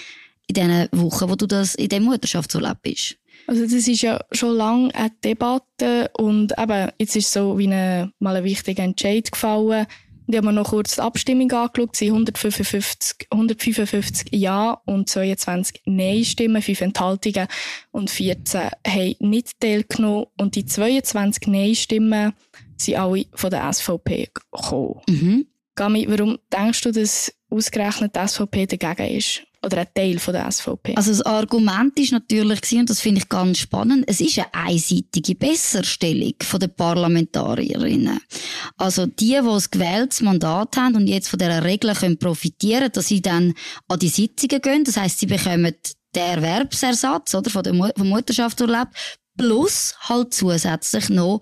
[0.48, 3.16] in den Wochen, wo du das in dem Mutterschaftsurlaub bist?
[3.46, 8.12] Also das ist ja schon lange eine Debatte und eben, jetzt ist so wie eine,
[8.18, 9.86] mal ein wichtiger Entscheid gefallen,
[10.32, 11.94] die haben wir noch kurz die Abstimmung angeschaut.
[11.96, 17.46] Sie 155, 155 Ja und 22 Nein-Stimmen, 5 Enthaltungen
[17.90, 20.26] und 14 haben nicht teilgenommen.
[20.38, 22.32] Und die 22 Nein-Stimmen
[22.76, 25.00] sind alle von der SVP gekommen.
[25.08, 25.46] Mhm.
[25.74, 29.42] Gami, warum denkst du, dass ausgerechnet die SVP dagegen ist?
[29.64, 30.94] Oder ein Teil von der SVP.
[30.96, 35.34] Also das Argument ist natürlich und das finde ich ganz spannend, es ist eine einseitige
[35.34, 38.20] Besserstellung von den Parlamentarierinnen.
[38.76, 43.08] Also die, die ein gewähltes Mandat haben und jetzt von dieser Regel können profitieren, dass
[43.08, 43.54] sie dann
[43.88, 45.74] an die Sitzungen gehen, das heißt, sie bekommen
[46.14, 48.88] den Erwerbsersatz oder von der vom Mutterschaftsurlaub
[49.36, 51.40] plus halt zusätzlich noch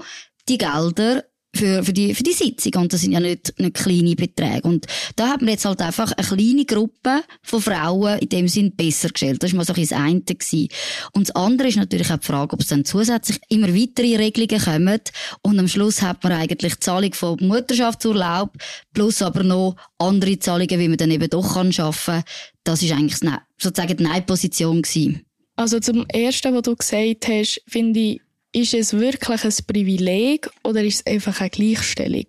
[0.48, 2.82] die Gelder für, für, die, für die Sitzung.
[2.82, 4.62] Und das sind ja nicht, nicht kleine Beträge.
[4.62, 4.86] Und
[5.16, 9.08] da hat man jetzt halt einfach eine kleine Gruppe von Frauen in dem Sinn besser
[9.08, 9.42] gestellt.
[9.42, 10.20] Das war mal so ein das eine.
[10.20, 10.68] Gewesen.
[11.12, 14.62] Und das andere ist natürlich auch die Frage, ob es dann zusätzlich immer weitere Regelungen
[14.62, 15.00] kommen.
[15.42, 18.52] Und am Schluss hat man eigentlich die Zahlung von Mutterschaftsurlaub
[18.92, 22.22] plus aber noch andere Zahlungen, wie man dann eben doch kann schaffen.
[22.64, 23.18] Das ist eigentlich
[23.58, 25.22] sozusagen die Nein-Position gewesen.
[25.56, 28.20] Also zum Ersten, was du gesagt hast, finde ich,
[28.52, 32.26] ist es wirklich ein Privileg oder ist es einfach eine Gleichstellung?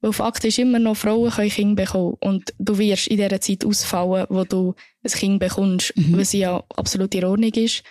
[0.00, 2.16] Weil Fakt ist immer noch, Frauen können Kinder bekommen.
[2.20, 6.18] Und du wirst in dieser Zeit ausfallen, wo du ein Kind bekommst, mhm.
[6.18, 7.82] was ja absolut in Ordnung ist.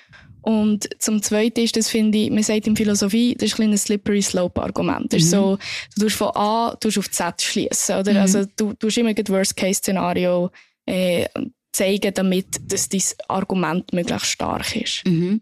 [0.43, 3.77] Und zum Zweiten ist, das finde ich, man sagt in Philosophie, das ist ein, ein
[3.77, 5.11] slippery slope Argument.
[5.11, 5.37] Das ist mhm.
[5.37, 5.57] so,
[5.95, 8.11] du tust von A, du auf Z schließen, oder?
[8.11, 8.19] Mhm.
[8.19, 10.51] Also, du, hast immer ein Worst-Case-Szenario,
[10.85, 11.25] äh,
[11.73, 15.05] zeigen, damit dass dein Argument möglichst stark ist.
[15.05, 15.41] Mhm.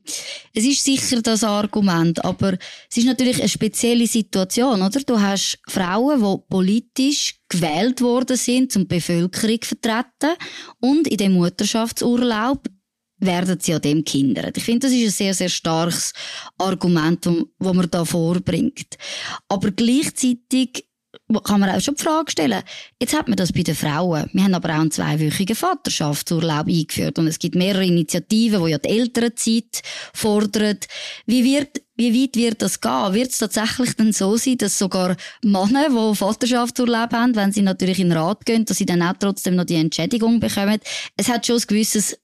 [0.54, 2.58] Es ist sicher das Argument, aber
[2.89, 5.00] es ist natürlich eine spezielle Situation, oder?
[5.02, 10.38] Du hast Frauen, die politisch gewählt worden sind, zum Bevölkerung vertreten
[10.80, 12.67] und in dem Mutterschaftsurlaub
[13.22, 14.52] werden sie an dem Kindern.
[14.56, 16.13] Ich finde, das ist ein sehr, sehr starkes
[16.58, 18.98] Argument, das man da vorbringt.
[19.48, 20.88] Aber gleichzeitig
[21.39, 22.62] kann man auch schon die Frage stellen.
[23.00, 24.30] Jetzt hat man das bei den Frauen.
[24.34, 28.78] Wir haben aber auch einen zweiwöchigen Vaterschaftsurlaub eingeführt und es gibt mehrere Initiativen, die ja
[28.78, 29.82] die Elternzeit
[30.13, 30.78] fordern.
[31.26, 33.13] Wie wird wie weit wird das gehen?
[33.13, 38.00] Wird es tatsächlich dann so sein, dass sogar Männer, die Vaterschaftsurlaub haben, wenn sie natürlich
[38.00, 40.80] in den Rat gehen, dass sie dann auch trotzdem noch die Entschädigung bekommen?
[41.15, 42.17] Es hat schon ein gewisses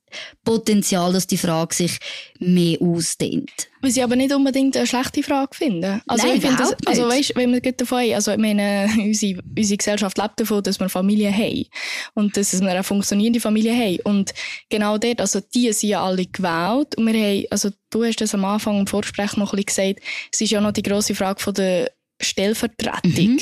[0.43, 1.99] Potenzial, dass die Frage sich
[2.39, 3.51] mehr ausdehnt.
[3.81, 6.01] Was ich aber nicht unbedingt eine schlechte Frage finde.
[6.07, 9.77] Also Nein, ich finde das, also weißt, wenn wir davon, also ich meine, unsere, unsere
[9.77, 11.65] Gesellschaft lebt davon, dass wir Familie haben.
[12.13, 13.99] Und dass wir eine funktionierende Familie haben.
[14.03, 14.33] Und
[14.69, 16.95] genau dort, also die sind ja alle gewählt.
[16.97, 20.07] Und wir haben, also du hast das am Anfang im Vorgespräch noch ein bisschen gesagt,
[20.31, 21.91] es ist ja noch die grosse Frage von der
[22.21, 23.35] Stellvertretung.
[23.35, 23.39] Mhm.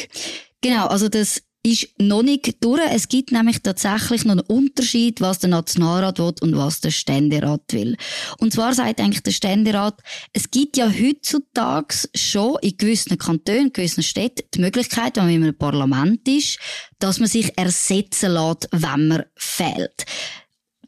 [0.61, 2.81] Genau, also das ist noch nicht durch.
[2.91, 7.63] Es gibt nämlich tatsächlich noch einen Unterschied, was der Nationalrat will und was der Ständerat
[7.71, 7.97] will.
[8.37, 9.99] Und zwar sagt eigentlich der Ständerat,
[10.31, 15.33] es gibt ja heutzutage schon in gewissen Kantonen, in gewissen Städten die Möglichkeit, wenn man
[15.33, 16.59] einem Parlament ist,
[16.99, 20.05] dass man sich ersetzen lässt, wenn man fehlt.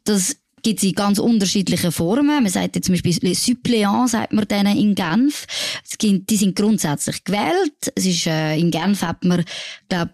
[0.04, 2.42] Das gibt es in ganz unterschiedlichen Formen.
[2.42, 5.46] Man sagt jetzt zum Beispiel Suppléant, sagt man denen in Genf.
[6.00, 7.92] Die sind grundsätzlich gewählt.
[7.96, 9.44] Es ist, äh, in Genf hat man,
[9.88, 10.12] glaube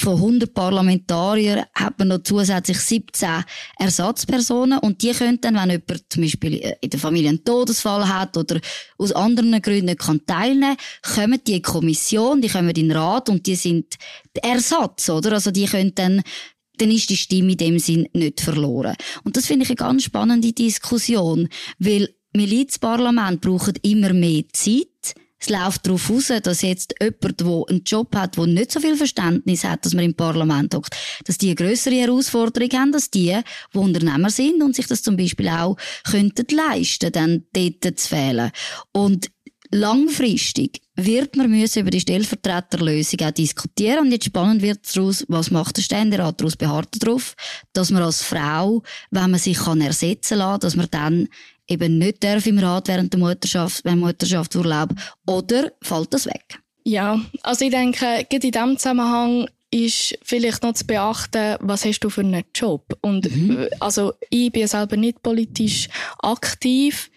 [0.00, 3.44] von 100 Parlamentariern hat man noch zusätzlich 17
[3.78, 8.36] Ersatzpersonen und die können dann, wenn jemand zum Beispiel in der Familie einen Todesfall hat
[8.36, 8.60] oder
[8.98, 10.76] aus anderen Gründen kann teilnehmen,
[11.14, 13.96] kommen die in die Kommission, die kommen in den Rat und die sind
[14.34, 15.32] der Ersatz, oder?
[15.32, 16.22] Also die können dann
[16.78, 18.96] dann ist die Stimme in dem Sinn nicht verloren.
[19.22, 25.14] Und das finde ich eine ganz spannende Diskussion, weil Milizparlament braucht immer mehr Zeit.
[25.40, 28.96] Es läuft darauf aus, dass jetzt jemand, der einen Job hat, der nicht so viel
[28.96, 33.38] Verständnis hat, dass man im Parlament hockt, dass die eine grössere Herausforderung haben, dass die,
[33.72, 38.50] die Unternehmer sind und sich das zum Beispiel auch könnten leisten, dann dort zu fehlen.
[38.92, 39.30] Und
[39.70, 44.00] langfristig wird man müssen über die Stellvertreterlösung auch diskutieren.
[44.00, 46.56] Und jetzt spannend wird daraus, was macht der Ständerat daraus?
[46.56, 47.34] Beharrt darauf,
[47.72, 51.28] dass man als Frau, wenn man sich kann ersetzen kann, dass man dann
[51.70, 54.90] eben nicht darf im Rat während der Mutterschaft, beim Mutterschaftsurlaub,
[55.26, 56.60] oder fällt das weg?
[56.84, 62.00] Ja, also ich denke, gerade in diesem Zusammenhang ist vielleicht noch zu beachten, was hast
[62.00, 62.98] du für einen Job?
[63.02, 63.68] Und, mhm.
[63.78, 67.10] also, ich bin selber nicht politisch aktiv.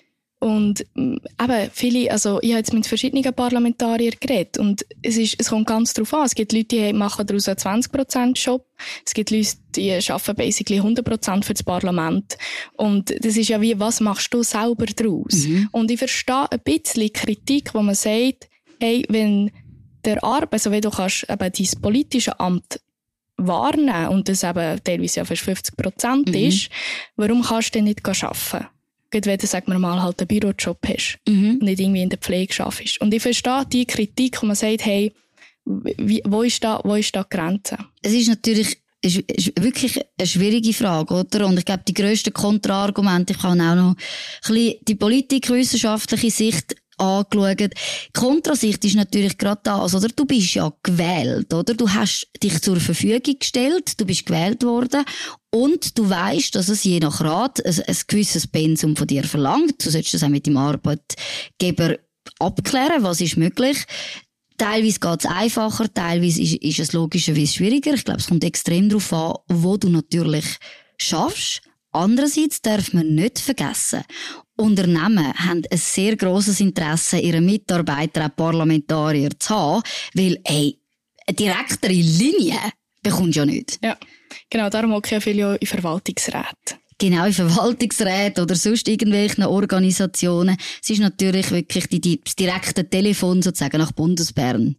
[0.44, 5.40] Und mm, eben, viele, also ich habe jetzt mit verschiedenen Parlamentariern geredet und es, ist,
[5.40, 6.26] es kommt ganz drauf an.
[6.26, 8.66] Es gibt Leute, die machen daraus einen 20%-Job.
[9.06, 12.38] Es gibt Leute, die arbeiten basically 100% für das Parlament.
[12.76, 15.48] Und das ist ja wie, was machst du selber daraus?
[15.48, 15.70] Mhm.
[15.72, 18.50] Und ich verstehe ein bisschen Kritik, wo man sagt,
[18.82, 19.50] hey, wenn
[20.04, 22.82] der Arbeit, also wenn du kannst eben dein politische Amt
[23.38, 26.34] wahrnehmen und das eben teilweise ja fast 50% mhm.
[26.34, 26.70] ist,
[27.16, 28.68] warum kannst du denn nicht arbeiten?
[29.14, 31.52] Gerade wenn du, sagen wir mal, halt einen Bürojob hast mhm.
[31.52, 33.00] und nicht irgendwie in der Pflege arbeitest.
[33.00, 35.14] Und ich verstehe die Kritik, wo man sagt, hey,
[35.66, 37.78] wie, wo, ist da, wo ist da die Grenze?
[38.02, 41.46] Es ist natürlich ist, ist wirklich eine schwierige Frage, oder?
[41.46, 43.98] Und ich glaube, die grössten Kontraargumente, ich kann auch noch ein
[44.48, 47.74] bisschen die politikwissenschaftliche Sicht angeschaut.
[48.14, 50.08] Kontrasicht ist natürlich gerade das, oder?
[50.10, 51.74] Du bist ja gewählt, oder?
[51.74, 55.04] Du hast dich zur Verfügung gestellt, du bist gewählt worden
[55.52, 59.86] und du weißt, dass es je nach Rat ein, ein gewisses Pensum von dir verlangt.
[59.86, 61.98] Du solltest das auch mit dem Arbeitgeber
[62.40, 63.86] abklären, was ist möglich.
[64.58, 67.94] Teilweise es einfacher, teilweise ist, ist es logischerweise schwieriger.
[67.96, 70.46] Ich glaube, es kommt extrem darauf an, wo du natürlich
[70.98, 71.62] schaffst.
[71.94, 74.04] Andererseits darf man nicht vergessen,
[74.56, 80.78] Unternehmen haben ein sehr grosses Interesse, ihre Mitarbeiter, auch Parlamentarier zu haben, weil, ey,
[81.28, 82.60] eine direktere Linie
[83.02, 83.80] bekommst du ja nicht.
[83.84, 83.98] Ja,
[84.50, 86.80] genau, darum auch viele in Verwaltungsräten.
[86.98, 90.58] Genau, in Verwaltungsräten oder sonst irgendwelchen Organisationen.
[90.82, 94.76] Es ist natürlich wirklich die, die, das direkte Telefon sozusagen nach Bundesbern.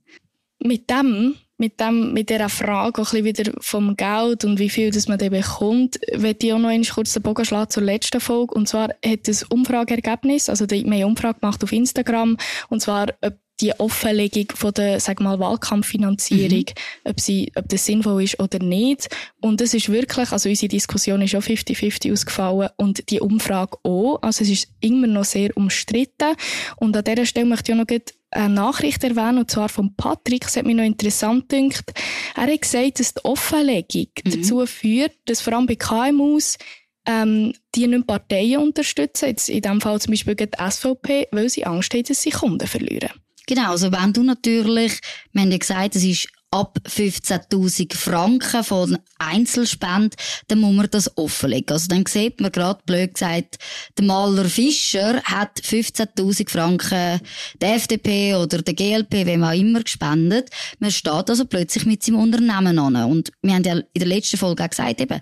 [0.61, 4.91] Mit dem mit dem, mit dieser Frage auch ein wieder vom Geld und wie viel
[4.91, 8.21] das man dann bekommt, werde ich auch noch einmal kurz den Bogen schlagen zur letzten
[8.21, 8.55] Folge.
[8.55, 12.37] Und zwar hat das Umfrageergebnis, also die, wir haben Umfrage gemacht auf Instagram,
[12.69, 17.11] und zwar, ob die Offenlegung von der, sag mal, Wahlkampffinanzierung, mhm.
[17.11, 19.09] ob sie, ob das sinnvoll ist oder nicht.
[19.41, 24.19] Und das ist wirklich, also unsere Diskussion ist auch 50-50 ausgefallen und die Umfrage auch.
[24.23, 26.35] Also es ist immer noch sehr umstritten.
[26.77, 27.87] Und an dieser Stelle möchte ich auch noch
[28.35, 30.47] eine Nachricht erwähnen, und zwar von Patrick.
[30.47, 31.93] Es hat mich noch interessant gedacht.
[32.35, 34.31] Er hat gesagt, dass die Offenlegung mhm.
[34.31, 36.59] dazu führt, dass vor allem bei KMUs
[37.07, 41.67] ähm, die nicht Parteien unterstützen, jetzt in diesem Fall zum Beispiel die SVP, weil sie
[41.67, 43.11] Angst haben, dass sie Kunden verlieren.
[43.47, 45.01] Genau, also wenn du natürlich,
[45.33, 50.15] wir haben ja gesagt, es ist ab 15.000 Franken von Einzelspend,
[50.47, 51.73] dann muss man das offenlegen.
[51.73, 53.59] Also dann sieht man gerade, blöd gesagt,
[53.99, 57.21] der Maler Fischer hat 15.000 Franken
[57.61, 60.51] der FDP oder der GLP, wem auch immer, gespendet.
[60.79, 62.95] Man steht also plötzlich mit seinem Unternehmen an.
[63.11, 65.21] Und wir haben ja in der letzten Folge auch gesagt, eben,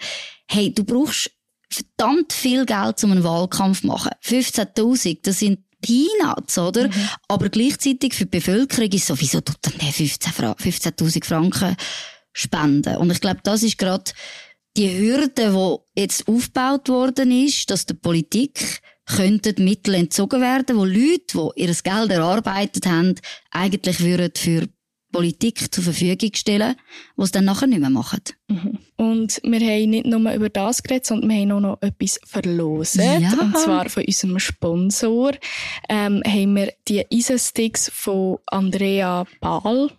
[0.49, 1.31] hey, du brauchst
[1.71, 4.11] verdammt viel Geld, um einen Wahlkampf zu machen.
[4.23, 6.89] 15.000, das sind Peanuts, oder?
[6.89, 7.09] Mhm.
[7.29, 11.77] Aber gleichzeitig für die Bevölkerung ist sowieso tut dann 15.000 15 Franken
[12.33, 12.97] spenden.
[12.97, 14.11] Und ich glaube, das ist gerade
[14.77, 15.53] die Hürde,
[15.95, 21.63] die jetzt aufgebaut worden ist, dass der Politik könnten Mittel entzogen werden, wo Leute, die
[21.63, 23.17] ihr Geld erarbeitet haben,
[23.51, 24.69] eigentlich würden für
[25.13, 26.75] Politik zur Verfügung stellen,
[27.17, 28.23] was dann nachher nicht mehr machen.
[28.49, 28.79] Mhm.
[28.97, 33.23] Und wir haben nicht nur über das geredet, sondern wir haben auch noch etwas verlosen.
[33.23, 33.33] Ja.
[33.41, 35.33] Und zwar von unserem Sponsor
[35.89, 39.91] ähm, haben wir die Eisensticks von Andrea Baal.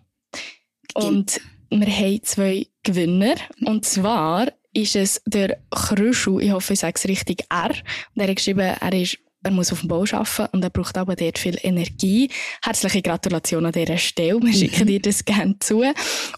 [0.94, 3.34] Und wir haben zwei Gewinner.
[3.64, 7.70] Und zwar ist es der Krüschel, ich hoffe, ich sage es richtig, R.
[8.14, 10.96] Und er hat geschrieben, er ist er muss auf dem Bau arbeiten und er braucht
[10.96, 12.30] aber dort viel Energie.
[12.62, 14.40] Herzliche Gratulation an dieser Stelle.
[14.42, 15.84] Wir schicken dir das gerne zu.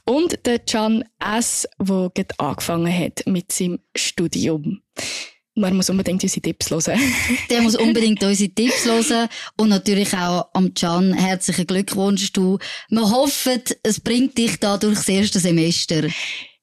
[0.04, 4.82] Und der Can S., der gerade angefangen hat mit seinem Studium.
[5.58, 7.00] Man muss unbedingt unsere Tipps hören.
[7.50, 9.28] Der muss unbedingt unsere Tipps hören.
[9.56, 12.30] Und natürlich auch am Can herzlichen Glückwunsch.
[12.32, 12.58] Du,
[12.90, 16.02] wir hoffen, es bringt dich da durchs erste Semester.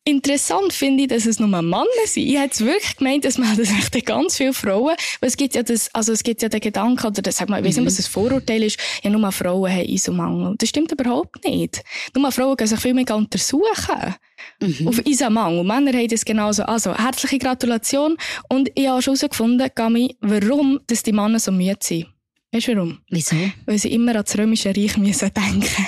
[0.05, 2.27] Interessant finde ich, dass es nur Männer sind.
[2.27, 4.95] Ich hätte wirklich gemeint, es melden sich ganz viele Frauen.
[5.21, 7.61] Weil es gibt ja das, also es gibt ja den Gedanken, oder das, sag mal,
[7.61, 7.97] ich weiß nicht, was mhm.
[7.97, 10.55] das Vorurteil ist, ja, nur Frauen haben Isomangel.
[10.57, 11.81] Das stimmt überhaupt nicht.
[12.13, 14.15] Nur Frauen gehen sich viel mehr untersuchen.
[14.59, 14.89] Mhm.
[14.89, 15.63] Auf Isomangel.
[15.63, 16.63] Männer haben das genauso.
[16.63, 18.17] Also, herzliche Gratulation.
[18.49, 22.07] Und ich habe schon herausgefunden, Gami, warum, dass die Männer so müde sind.
[22.51, 22.99] Weißt du warum?
[23.09, 23.35] Wieso?
[23.65, 25.87] Weil sie immer an das Römische Reich müssen denken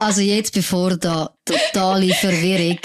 [0.00, 2.78] also jetzt, bevor da totale Verwirrung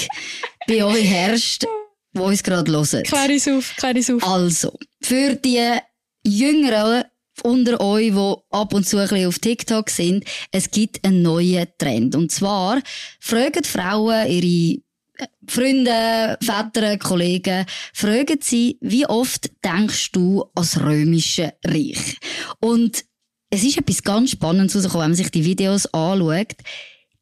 [0.68, 1.66] bei euch herrscht,
[2.14, 3.04] wo uns gerade hören.
[3.04, 4.24] Klär es auf, klär es auf.
[4.24, 5.80] Also, für die
[6.26, 7.06] Jüngeren
[7.44, 11.68] unter euch, die ab und zu ein bisschen auf TikTok sind, es gibt einen neuen
[11.78, 12.16] Trend.
[12.16, 12.82] Und zwar
[13.20, 14.82] fragen Frauen ihre
[15.18, 22.18] äh, Freunde, Väter, Kollegen, fragen sie, wie oft denkst du ans römische Reich?
[22.60, 23.04] Und
[23.50, 26.56] es ist etwas ganz Spannendes rausgekommen, wenn man sich die Videos anschaut.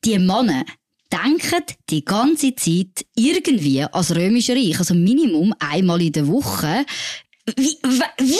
[0.06, 0.66] Die Männer
[1.12, 4.80] denken die ganze Zeit irgendwie ans römische Reich.
[4.80, 6.86] Also Minimum einmal in der Woche
[7.46, 7.78] wie?
[8.20, 8.40] wie?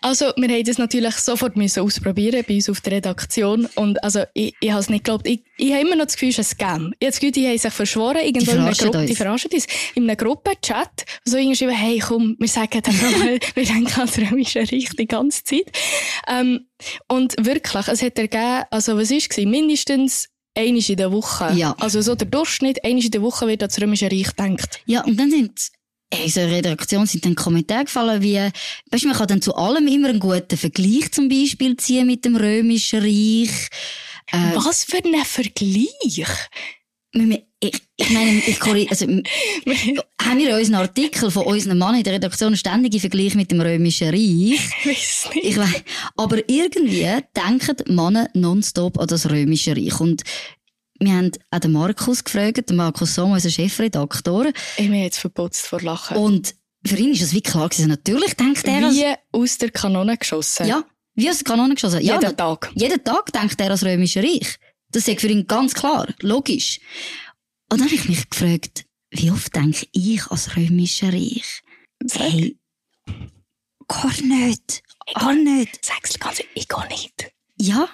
[0.00, 3.66] Also, wir haben das natürlich sofort müssen ausprobieren bei uns auf der Redaktion.
[3.74, 5.26] Und also, ich, ich habe es nicht geglaubt.
[5.28, 6.94] Ich, ich habe immer noch das Gefühl, es ist ein Scam.
[6.98, 8.16] Ich habe das Gefühl, die haben sich verschworen.
[8.16, 9.04] Irgendwo die in einer Gruppe.
[9.04, 9.66] Die verarschen uns.
[9.94, 11.04] In einem Gruppenchat.
[11.26, 15.06] So irgendwie hey, komm, wir sagen dann mal, wir denken an das Römische Reich die
[15.06, 15.70] ganze Zeit.
[16.26, 16.66] Ähm,
[17.08, 19.36] und wirklich, es hat ergeben, also, was war es?
[19.36, 20.28] Mindestens
[20.60, 21.52] einmal in der Woche.
[21.54, 21.74] Ja.
[21.78, 24.80] Also, so der Durchschnitt, einmal in der Woche wird an das Römische Reich gedacht.
[24.86, 25.70] Ja, und dann sind
[26.12, 29.86] in unserer Redaktion sind dann Kommentare gefallen, wie, weißt du, man kann dann zu allem
[29.86, 33.68] immer einen guten Vergleich zum Beispiel ziehen mit dem Römischen Reich.
[34.32, 36.26] Äh, Was für ein Vergleich?
[37.62, 39.06] Ich, ich meine, ich also,
[40.22, 44.08] haben wir unseren Artikel von unseren Mann in der Redaktion ständige Vergleich mit dem Römischen
[44.08, 44.58] Reich?
[44.82, 45.44] Ich weiß nicht.
[45.44, 45.82] Ich weiss,
[46.16, 50.00] aber irgendwie denken Männer nonstop an das Römische Reich.
[50.00, 50.22] Und
[51.00, 54.46] wir haben auch den Markus gefragt, den Markus Sommer, unser Chefredaktor.
[54.78, 56.16] Ich bin jetzt verputzt vor Lachen.
[56.16, 56.54] Und
[56.86, 57.88] für ihn ist das wie klar gewesen.
[57.88, 58.90] Natürlich denkt er...
[58.90, 60.66] Wie aus der Kanone geschossen.
[60.66, 60.82] Ja,
[61.14, 62.00] wie aus der Kanone geschossen.
[62.00, 62.70] Ja, jeden Tag.
[62.74, 64.56] Jeden Tag denkt er ans Römische Reich.
[64.92, 66.80] Das ist für ihn ganz klar, logisch.
[67.70, 71.62] Und dann habe ich mich gefragt, wie oft denke ich ans Römische Reich?
[72.04, 72.22] Sag.
[72.22, 72.58] Hey,
[73.86, 74.82] gar nicht.
[75.14, 75.84] Gar nicht.
[75.84, 77.32] Sag's ganz, ich gar nicht.
[77.58, 77.88] Ja.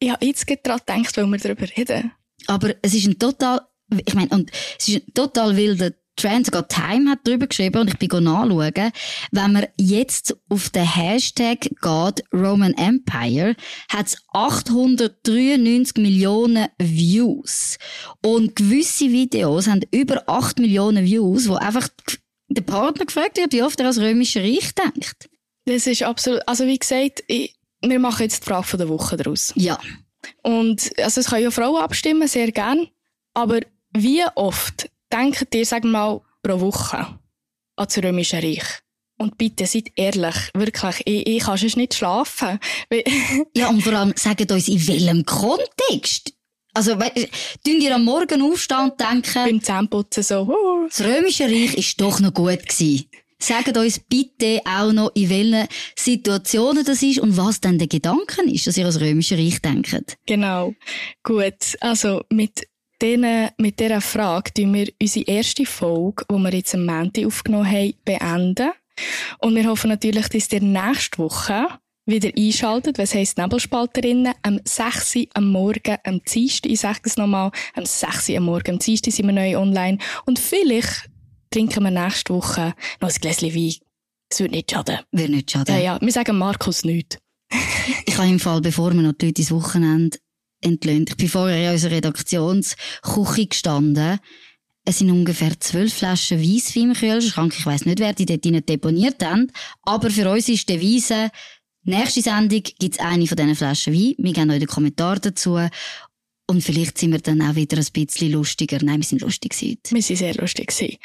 [0.00, 2.12] Ich habe jetzt gerade daran gedacht, weil wir darüber reden.
[2.46, 3.60] Aber es ist ein total,
[4.04, 7.88] ich meine, und es ist ein total wilder Trend, sogar Time hat darüber geschrieben und
[7.88, 8.92] ich bin nachschauen.
[9.32, 13.56] Wenn man jetzt auf den Hashtag geht, Roman Empire,
[13.88, 17.78] hat es 893 Millionen Views.
[18.22, 21.88] Und gewisse Videos haben über 8 Millionen Views, wo einfach
[22.48, 25.28] der Partner gefragt wird, wie oft er als Römische Reich denkt.
[25.66, 29.52] Das ist absolut, also wie gesagt, ich, wir machen jetzt die Frage der Woche daraus.
[29.56, 29.78] Ja.
[30.42, 32.88] Und, also es können ja Frauen abstimmen, sehr gern.
[33.34, 33.60] Aber
[33.92, 37.18] wie oft denkt ihr, sagen wir mal, pro Woche an
[37.76, 38.80] das Römische Reich?
[39.16, 42.58] Und bitte, seid ehrlich, wirklich, ich, ich kann sonst nicht schlafen.
[43.56, 46.32] ja, und vor allem, sagt uns, in welchem Kontext?
[46.74, 49.44] Also, tun ihr am Morgen aufstehen und denken...
[49.44, 50.52] Beim Zähneputzen so...
[50.88, 53.08] Das Römische Reich ist doch noch gut gewesen.
[53.38, 58.42] Sagt uns bitte auch noch, in welchen Situationen das ist und was denn der Gedanke
[58.42, 60.16] ist, dass ihr als Römische Reich denkt.
[60.26, 60.74] Genau.
[61.22, 61.76] Gut.
[61.80, 62.66] Also, mit
[63.00, 67.70] denen, mit dieser Frage tun wir unsere erste Folge, die wir jetzt am Montag aufgenommen
[67.70, 68.70] haben, beenden.
[69.40, 71.66] Und wir hoffen natürlich, dass ihr nächste Woche
[72.06, 77.16] wieder einschaltet, was heisst Nebelspalterinnen, am 6 Uhr am Morgen, am Dienstag, ich sage es
[77.16, 81.08] nochmal, am 6 Uhr am Morgen, am Dienstag sind wir neu online und vielleicht
[81.50, 83.74] trinken wir nächste Woche noch ein Gläschen Wein.
[84.30, 84.98] Es würde nicht schaden.
[85.12, 85.74] Würde nicht schaden.
[85.74, 86.00] Ja, ja.
[86.00, 87.18] Wir sagen Markus nichts.
[88.06, 90.18] ich habe im Fall, bevor wir noch die Leute ins Wochenende
[90.64, 94.18] entlöhnt, ich bin vorher in unserer Redaktionsküche gestanden.
[94.86, 97.54] Es sind ungefähr zwölf Flaschen Weisswein im Kühlschrank.
[97.58, 99.50] Ich weiss nicht, wer die dort deponiert haben.
[99.82, 101.30] Aber für uns ist der Weise,
[101.84, 104.14] nächste Sendung gibt's eine von diesen Flaschen Wein.
[104.18, 105.58] Wir geben euch den Kommentar dazu.
[106.46, 108.78] Und vielleicht sind wir dann auch wieder ein bisschen lustiger.
[108.82, 109.78] Nein, wir sind lustig gewesen.
[109.88, 110.98] Wir sind sehr lustig.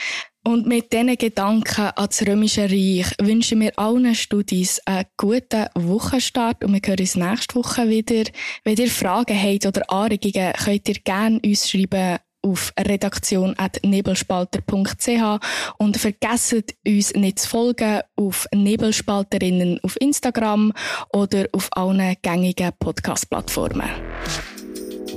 [0.50, 6.64] Und mit diesen Gedanken an das Römische Reich wünschen wir allen Studis einen guten Wochenstart
[6.64, 8.24] und wir hören uns nächste Woche wieder.
[8.64, 15.40] Wenn ihr Fragen habt oder Anregungen, könnt ihr gerne uns schreiben auf redaktion.nebelspalter.ch
[15.78, 20.74] und vergesst uns nicht zu folgen auf Nebelspalterinnen auf Instagram
[21.14, 23.92] oder auf allen gängigen Podcast-Plattformen.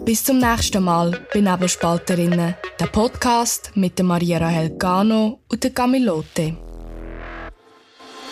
[0.05, 5.71] Bis zum nächsten Mal bei Nebelspalterinnen, der Podcast mit der Maria Rahel Gano und der
[5.71, 6.57] Camilote.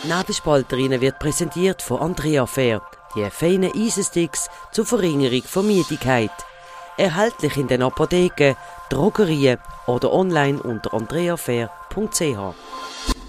[0.02, 2.82] Nebelspalterinnen wird präsentiert von Andrea Fair,
[3.14, 6.32] die feinen Eisensticks zur Verringerung von Müdigkeit.
[6.96, 8.56] Erhältlich in den Apotheken,
[8.90, 13.19] Drogerien oder online unter andreafair.ch.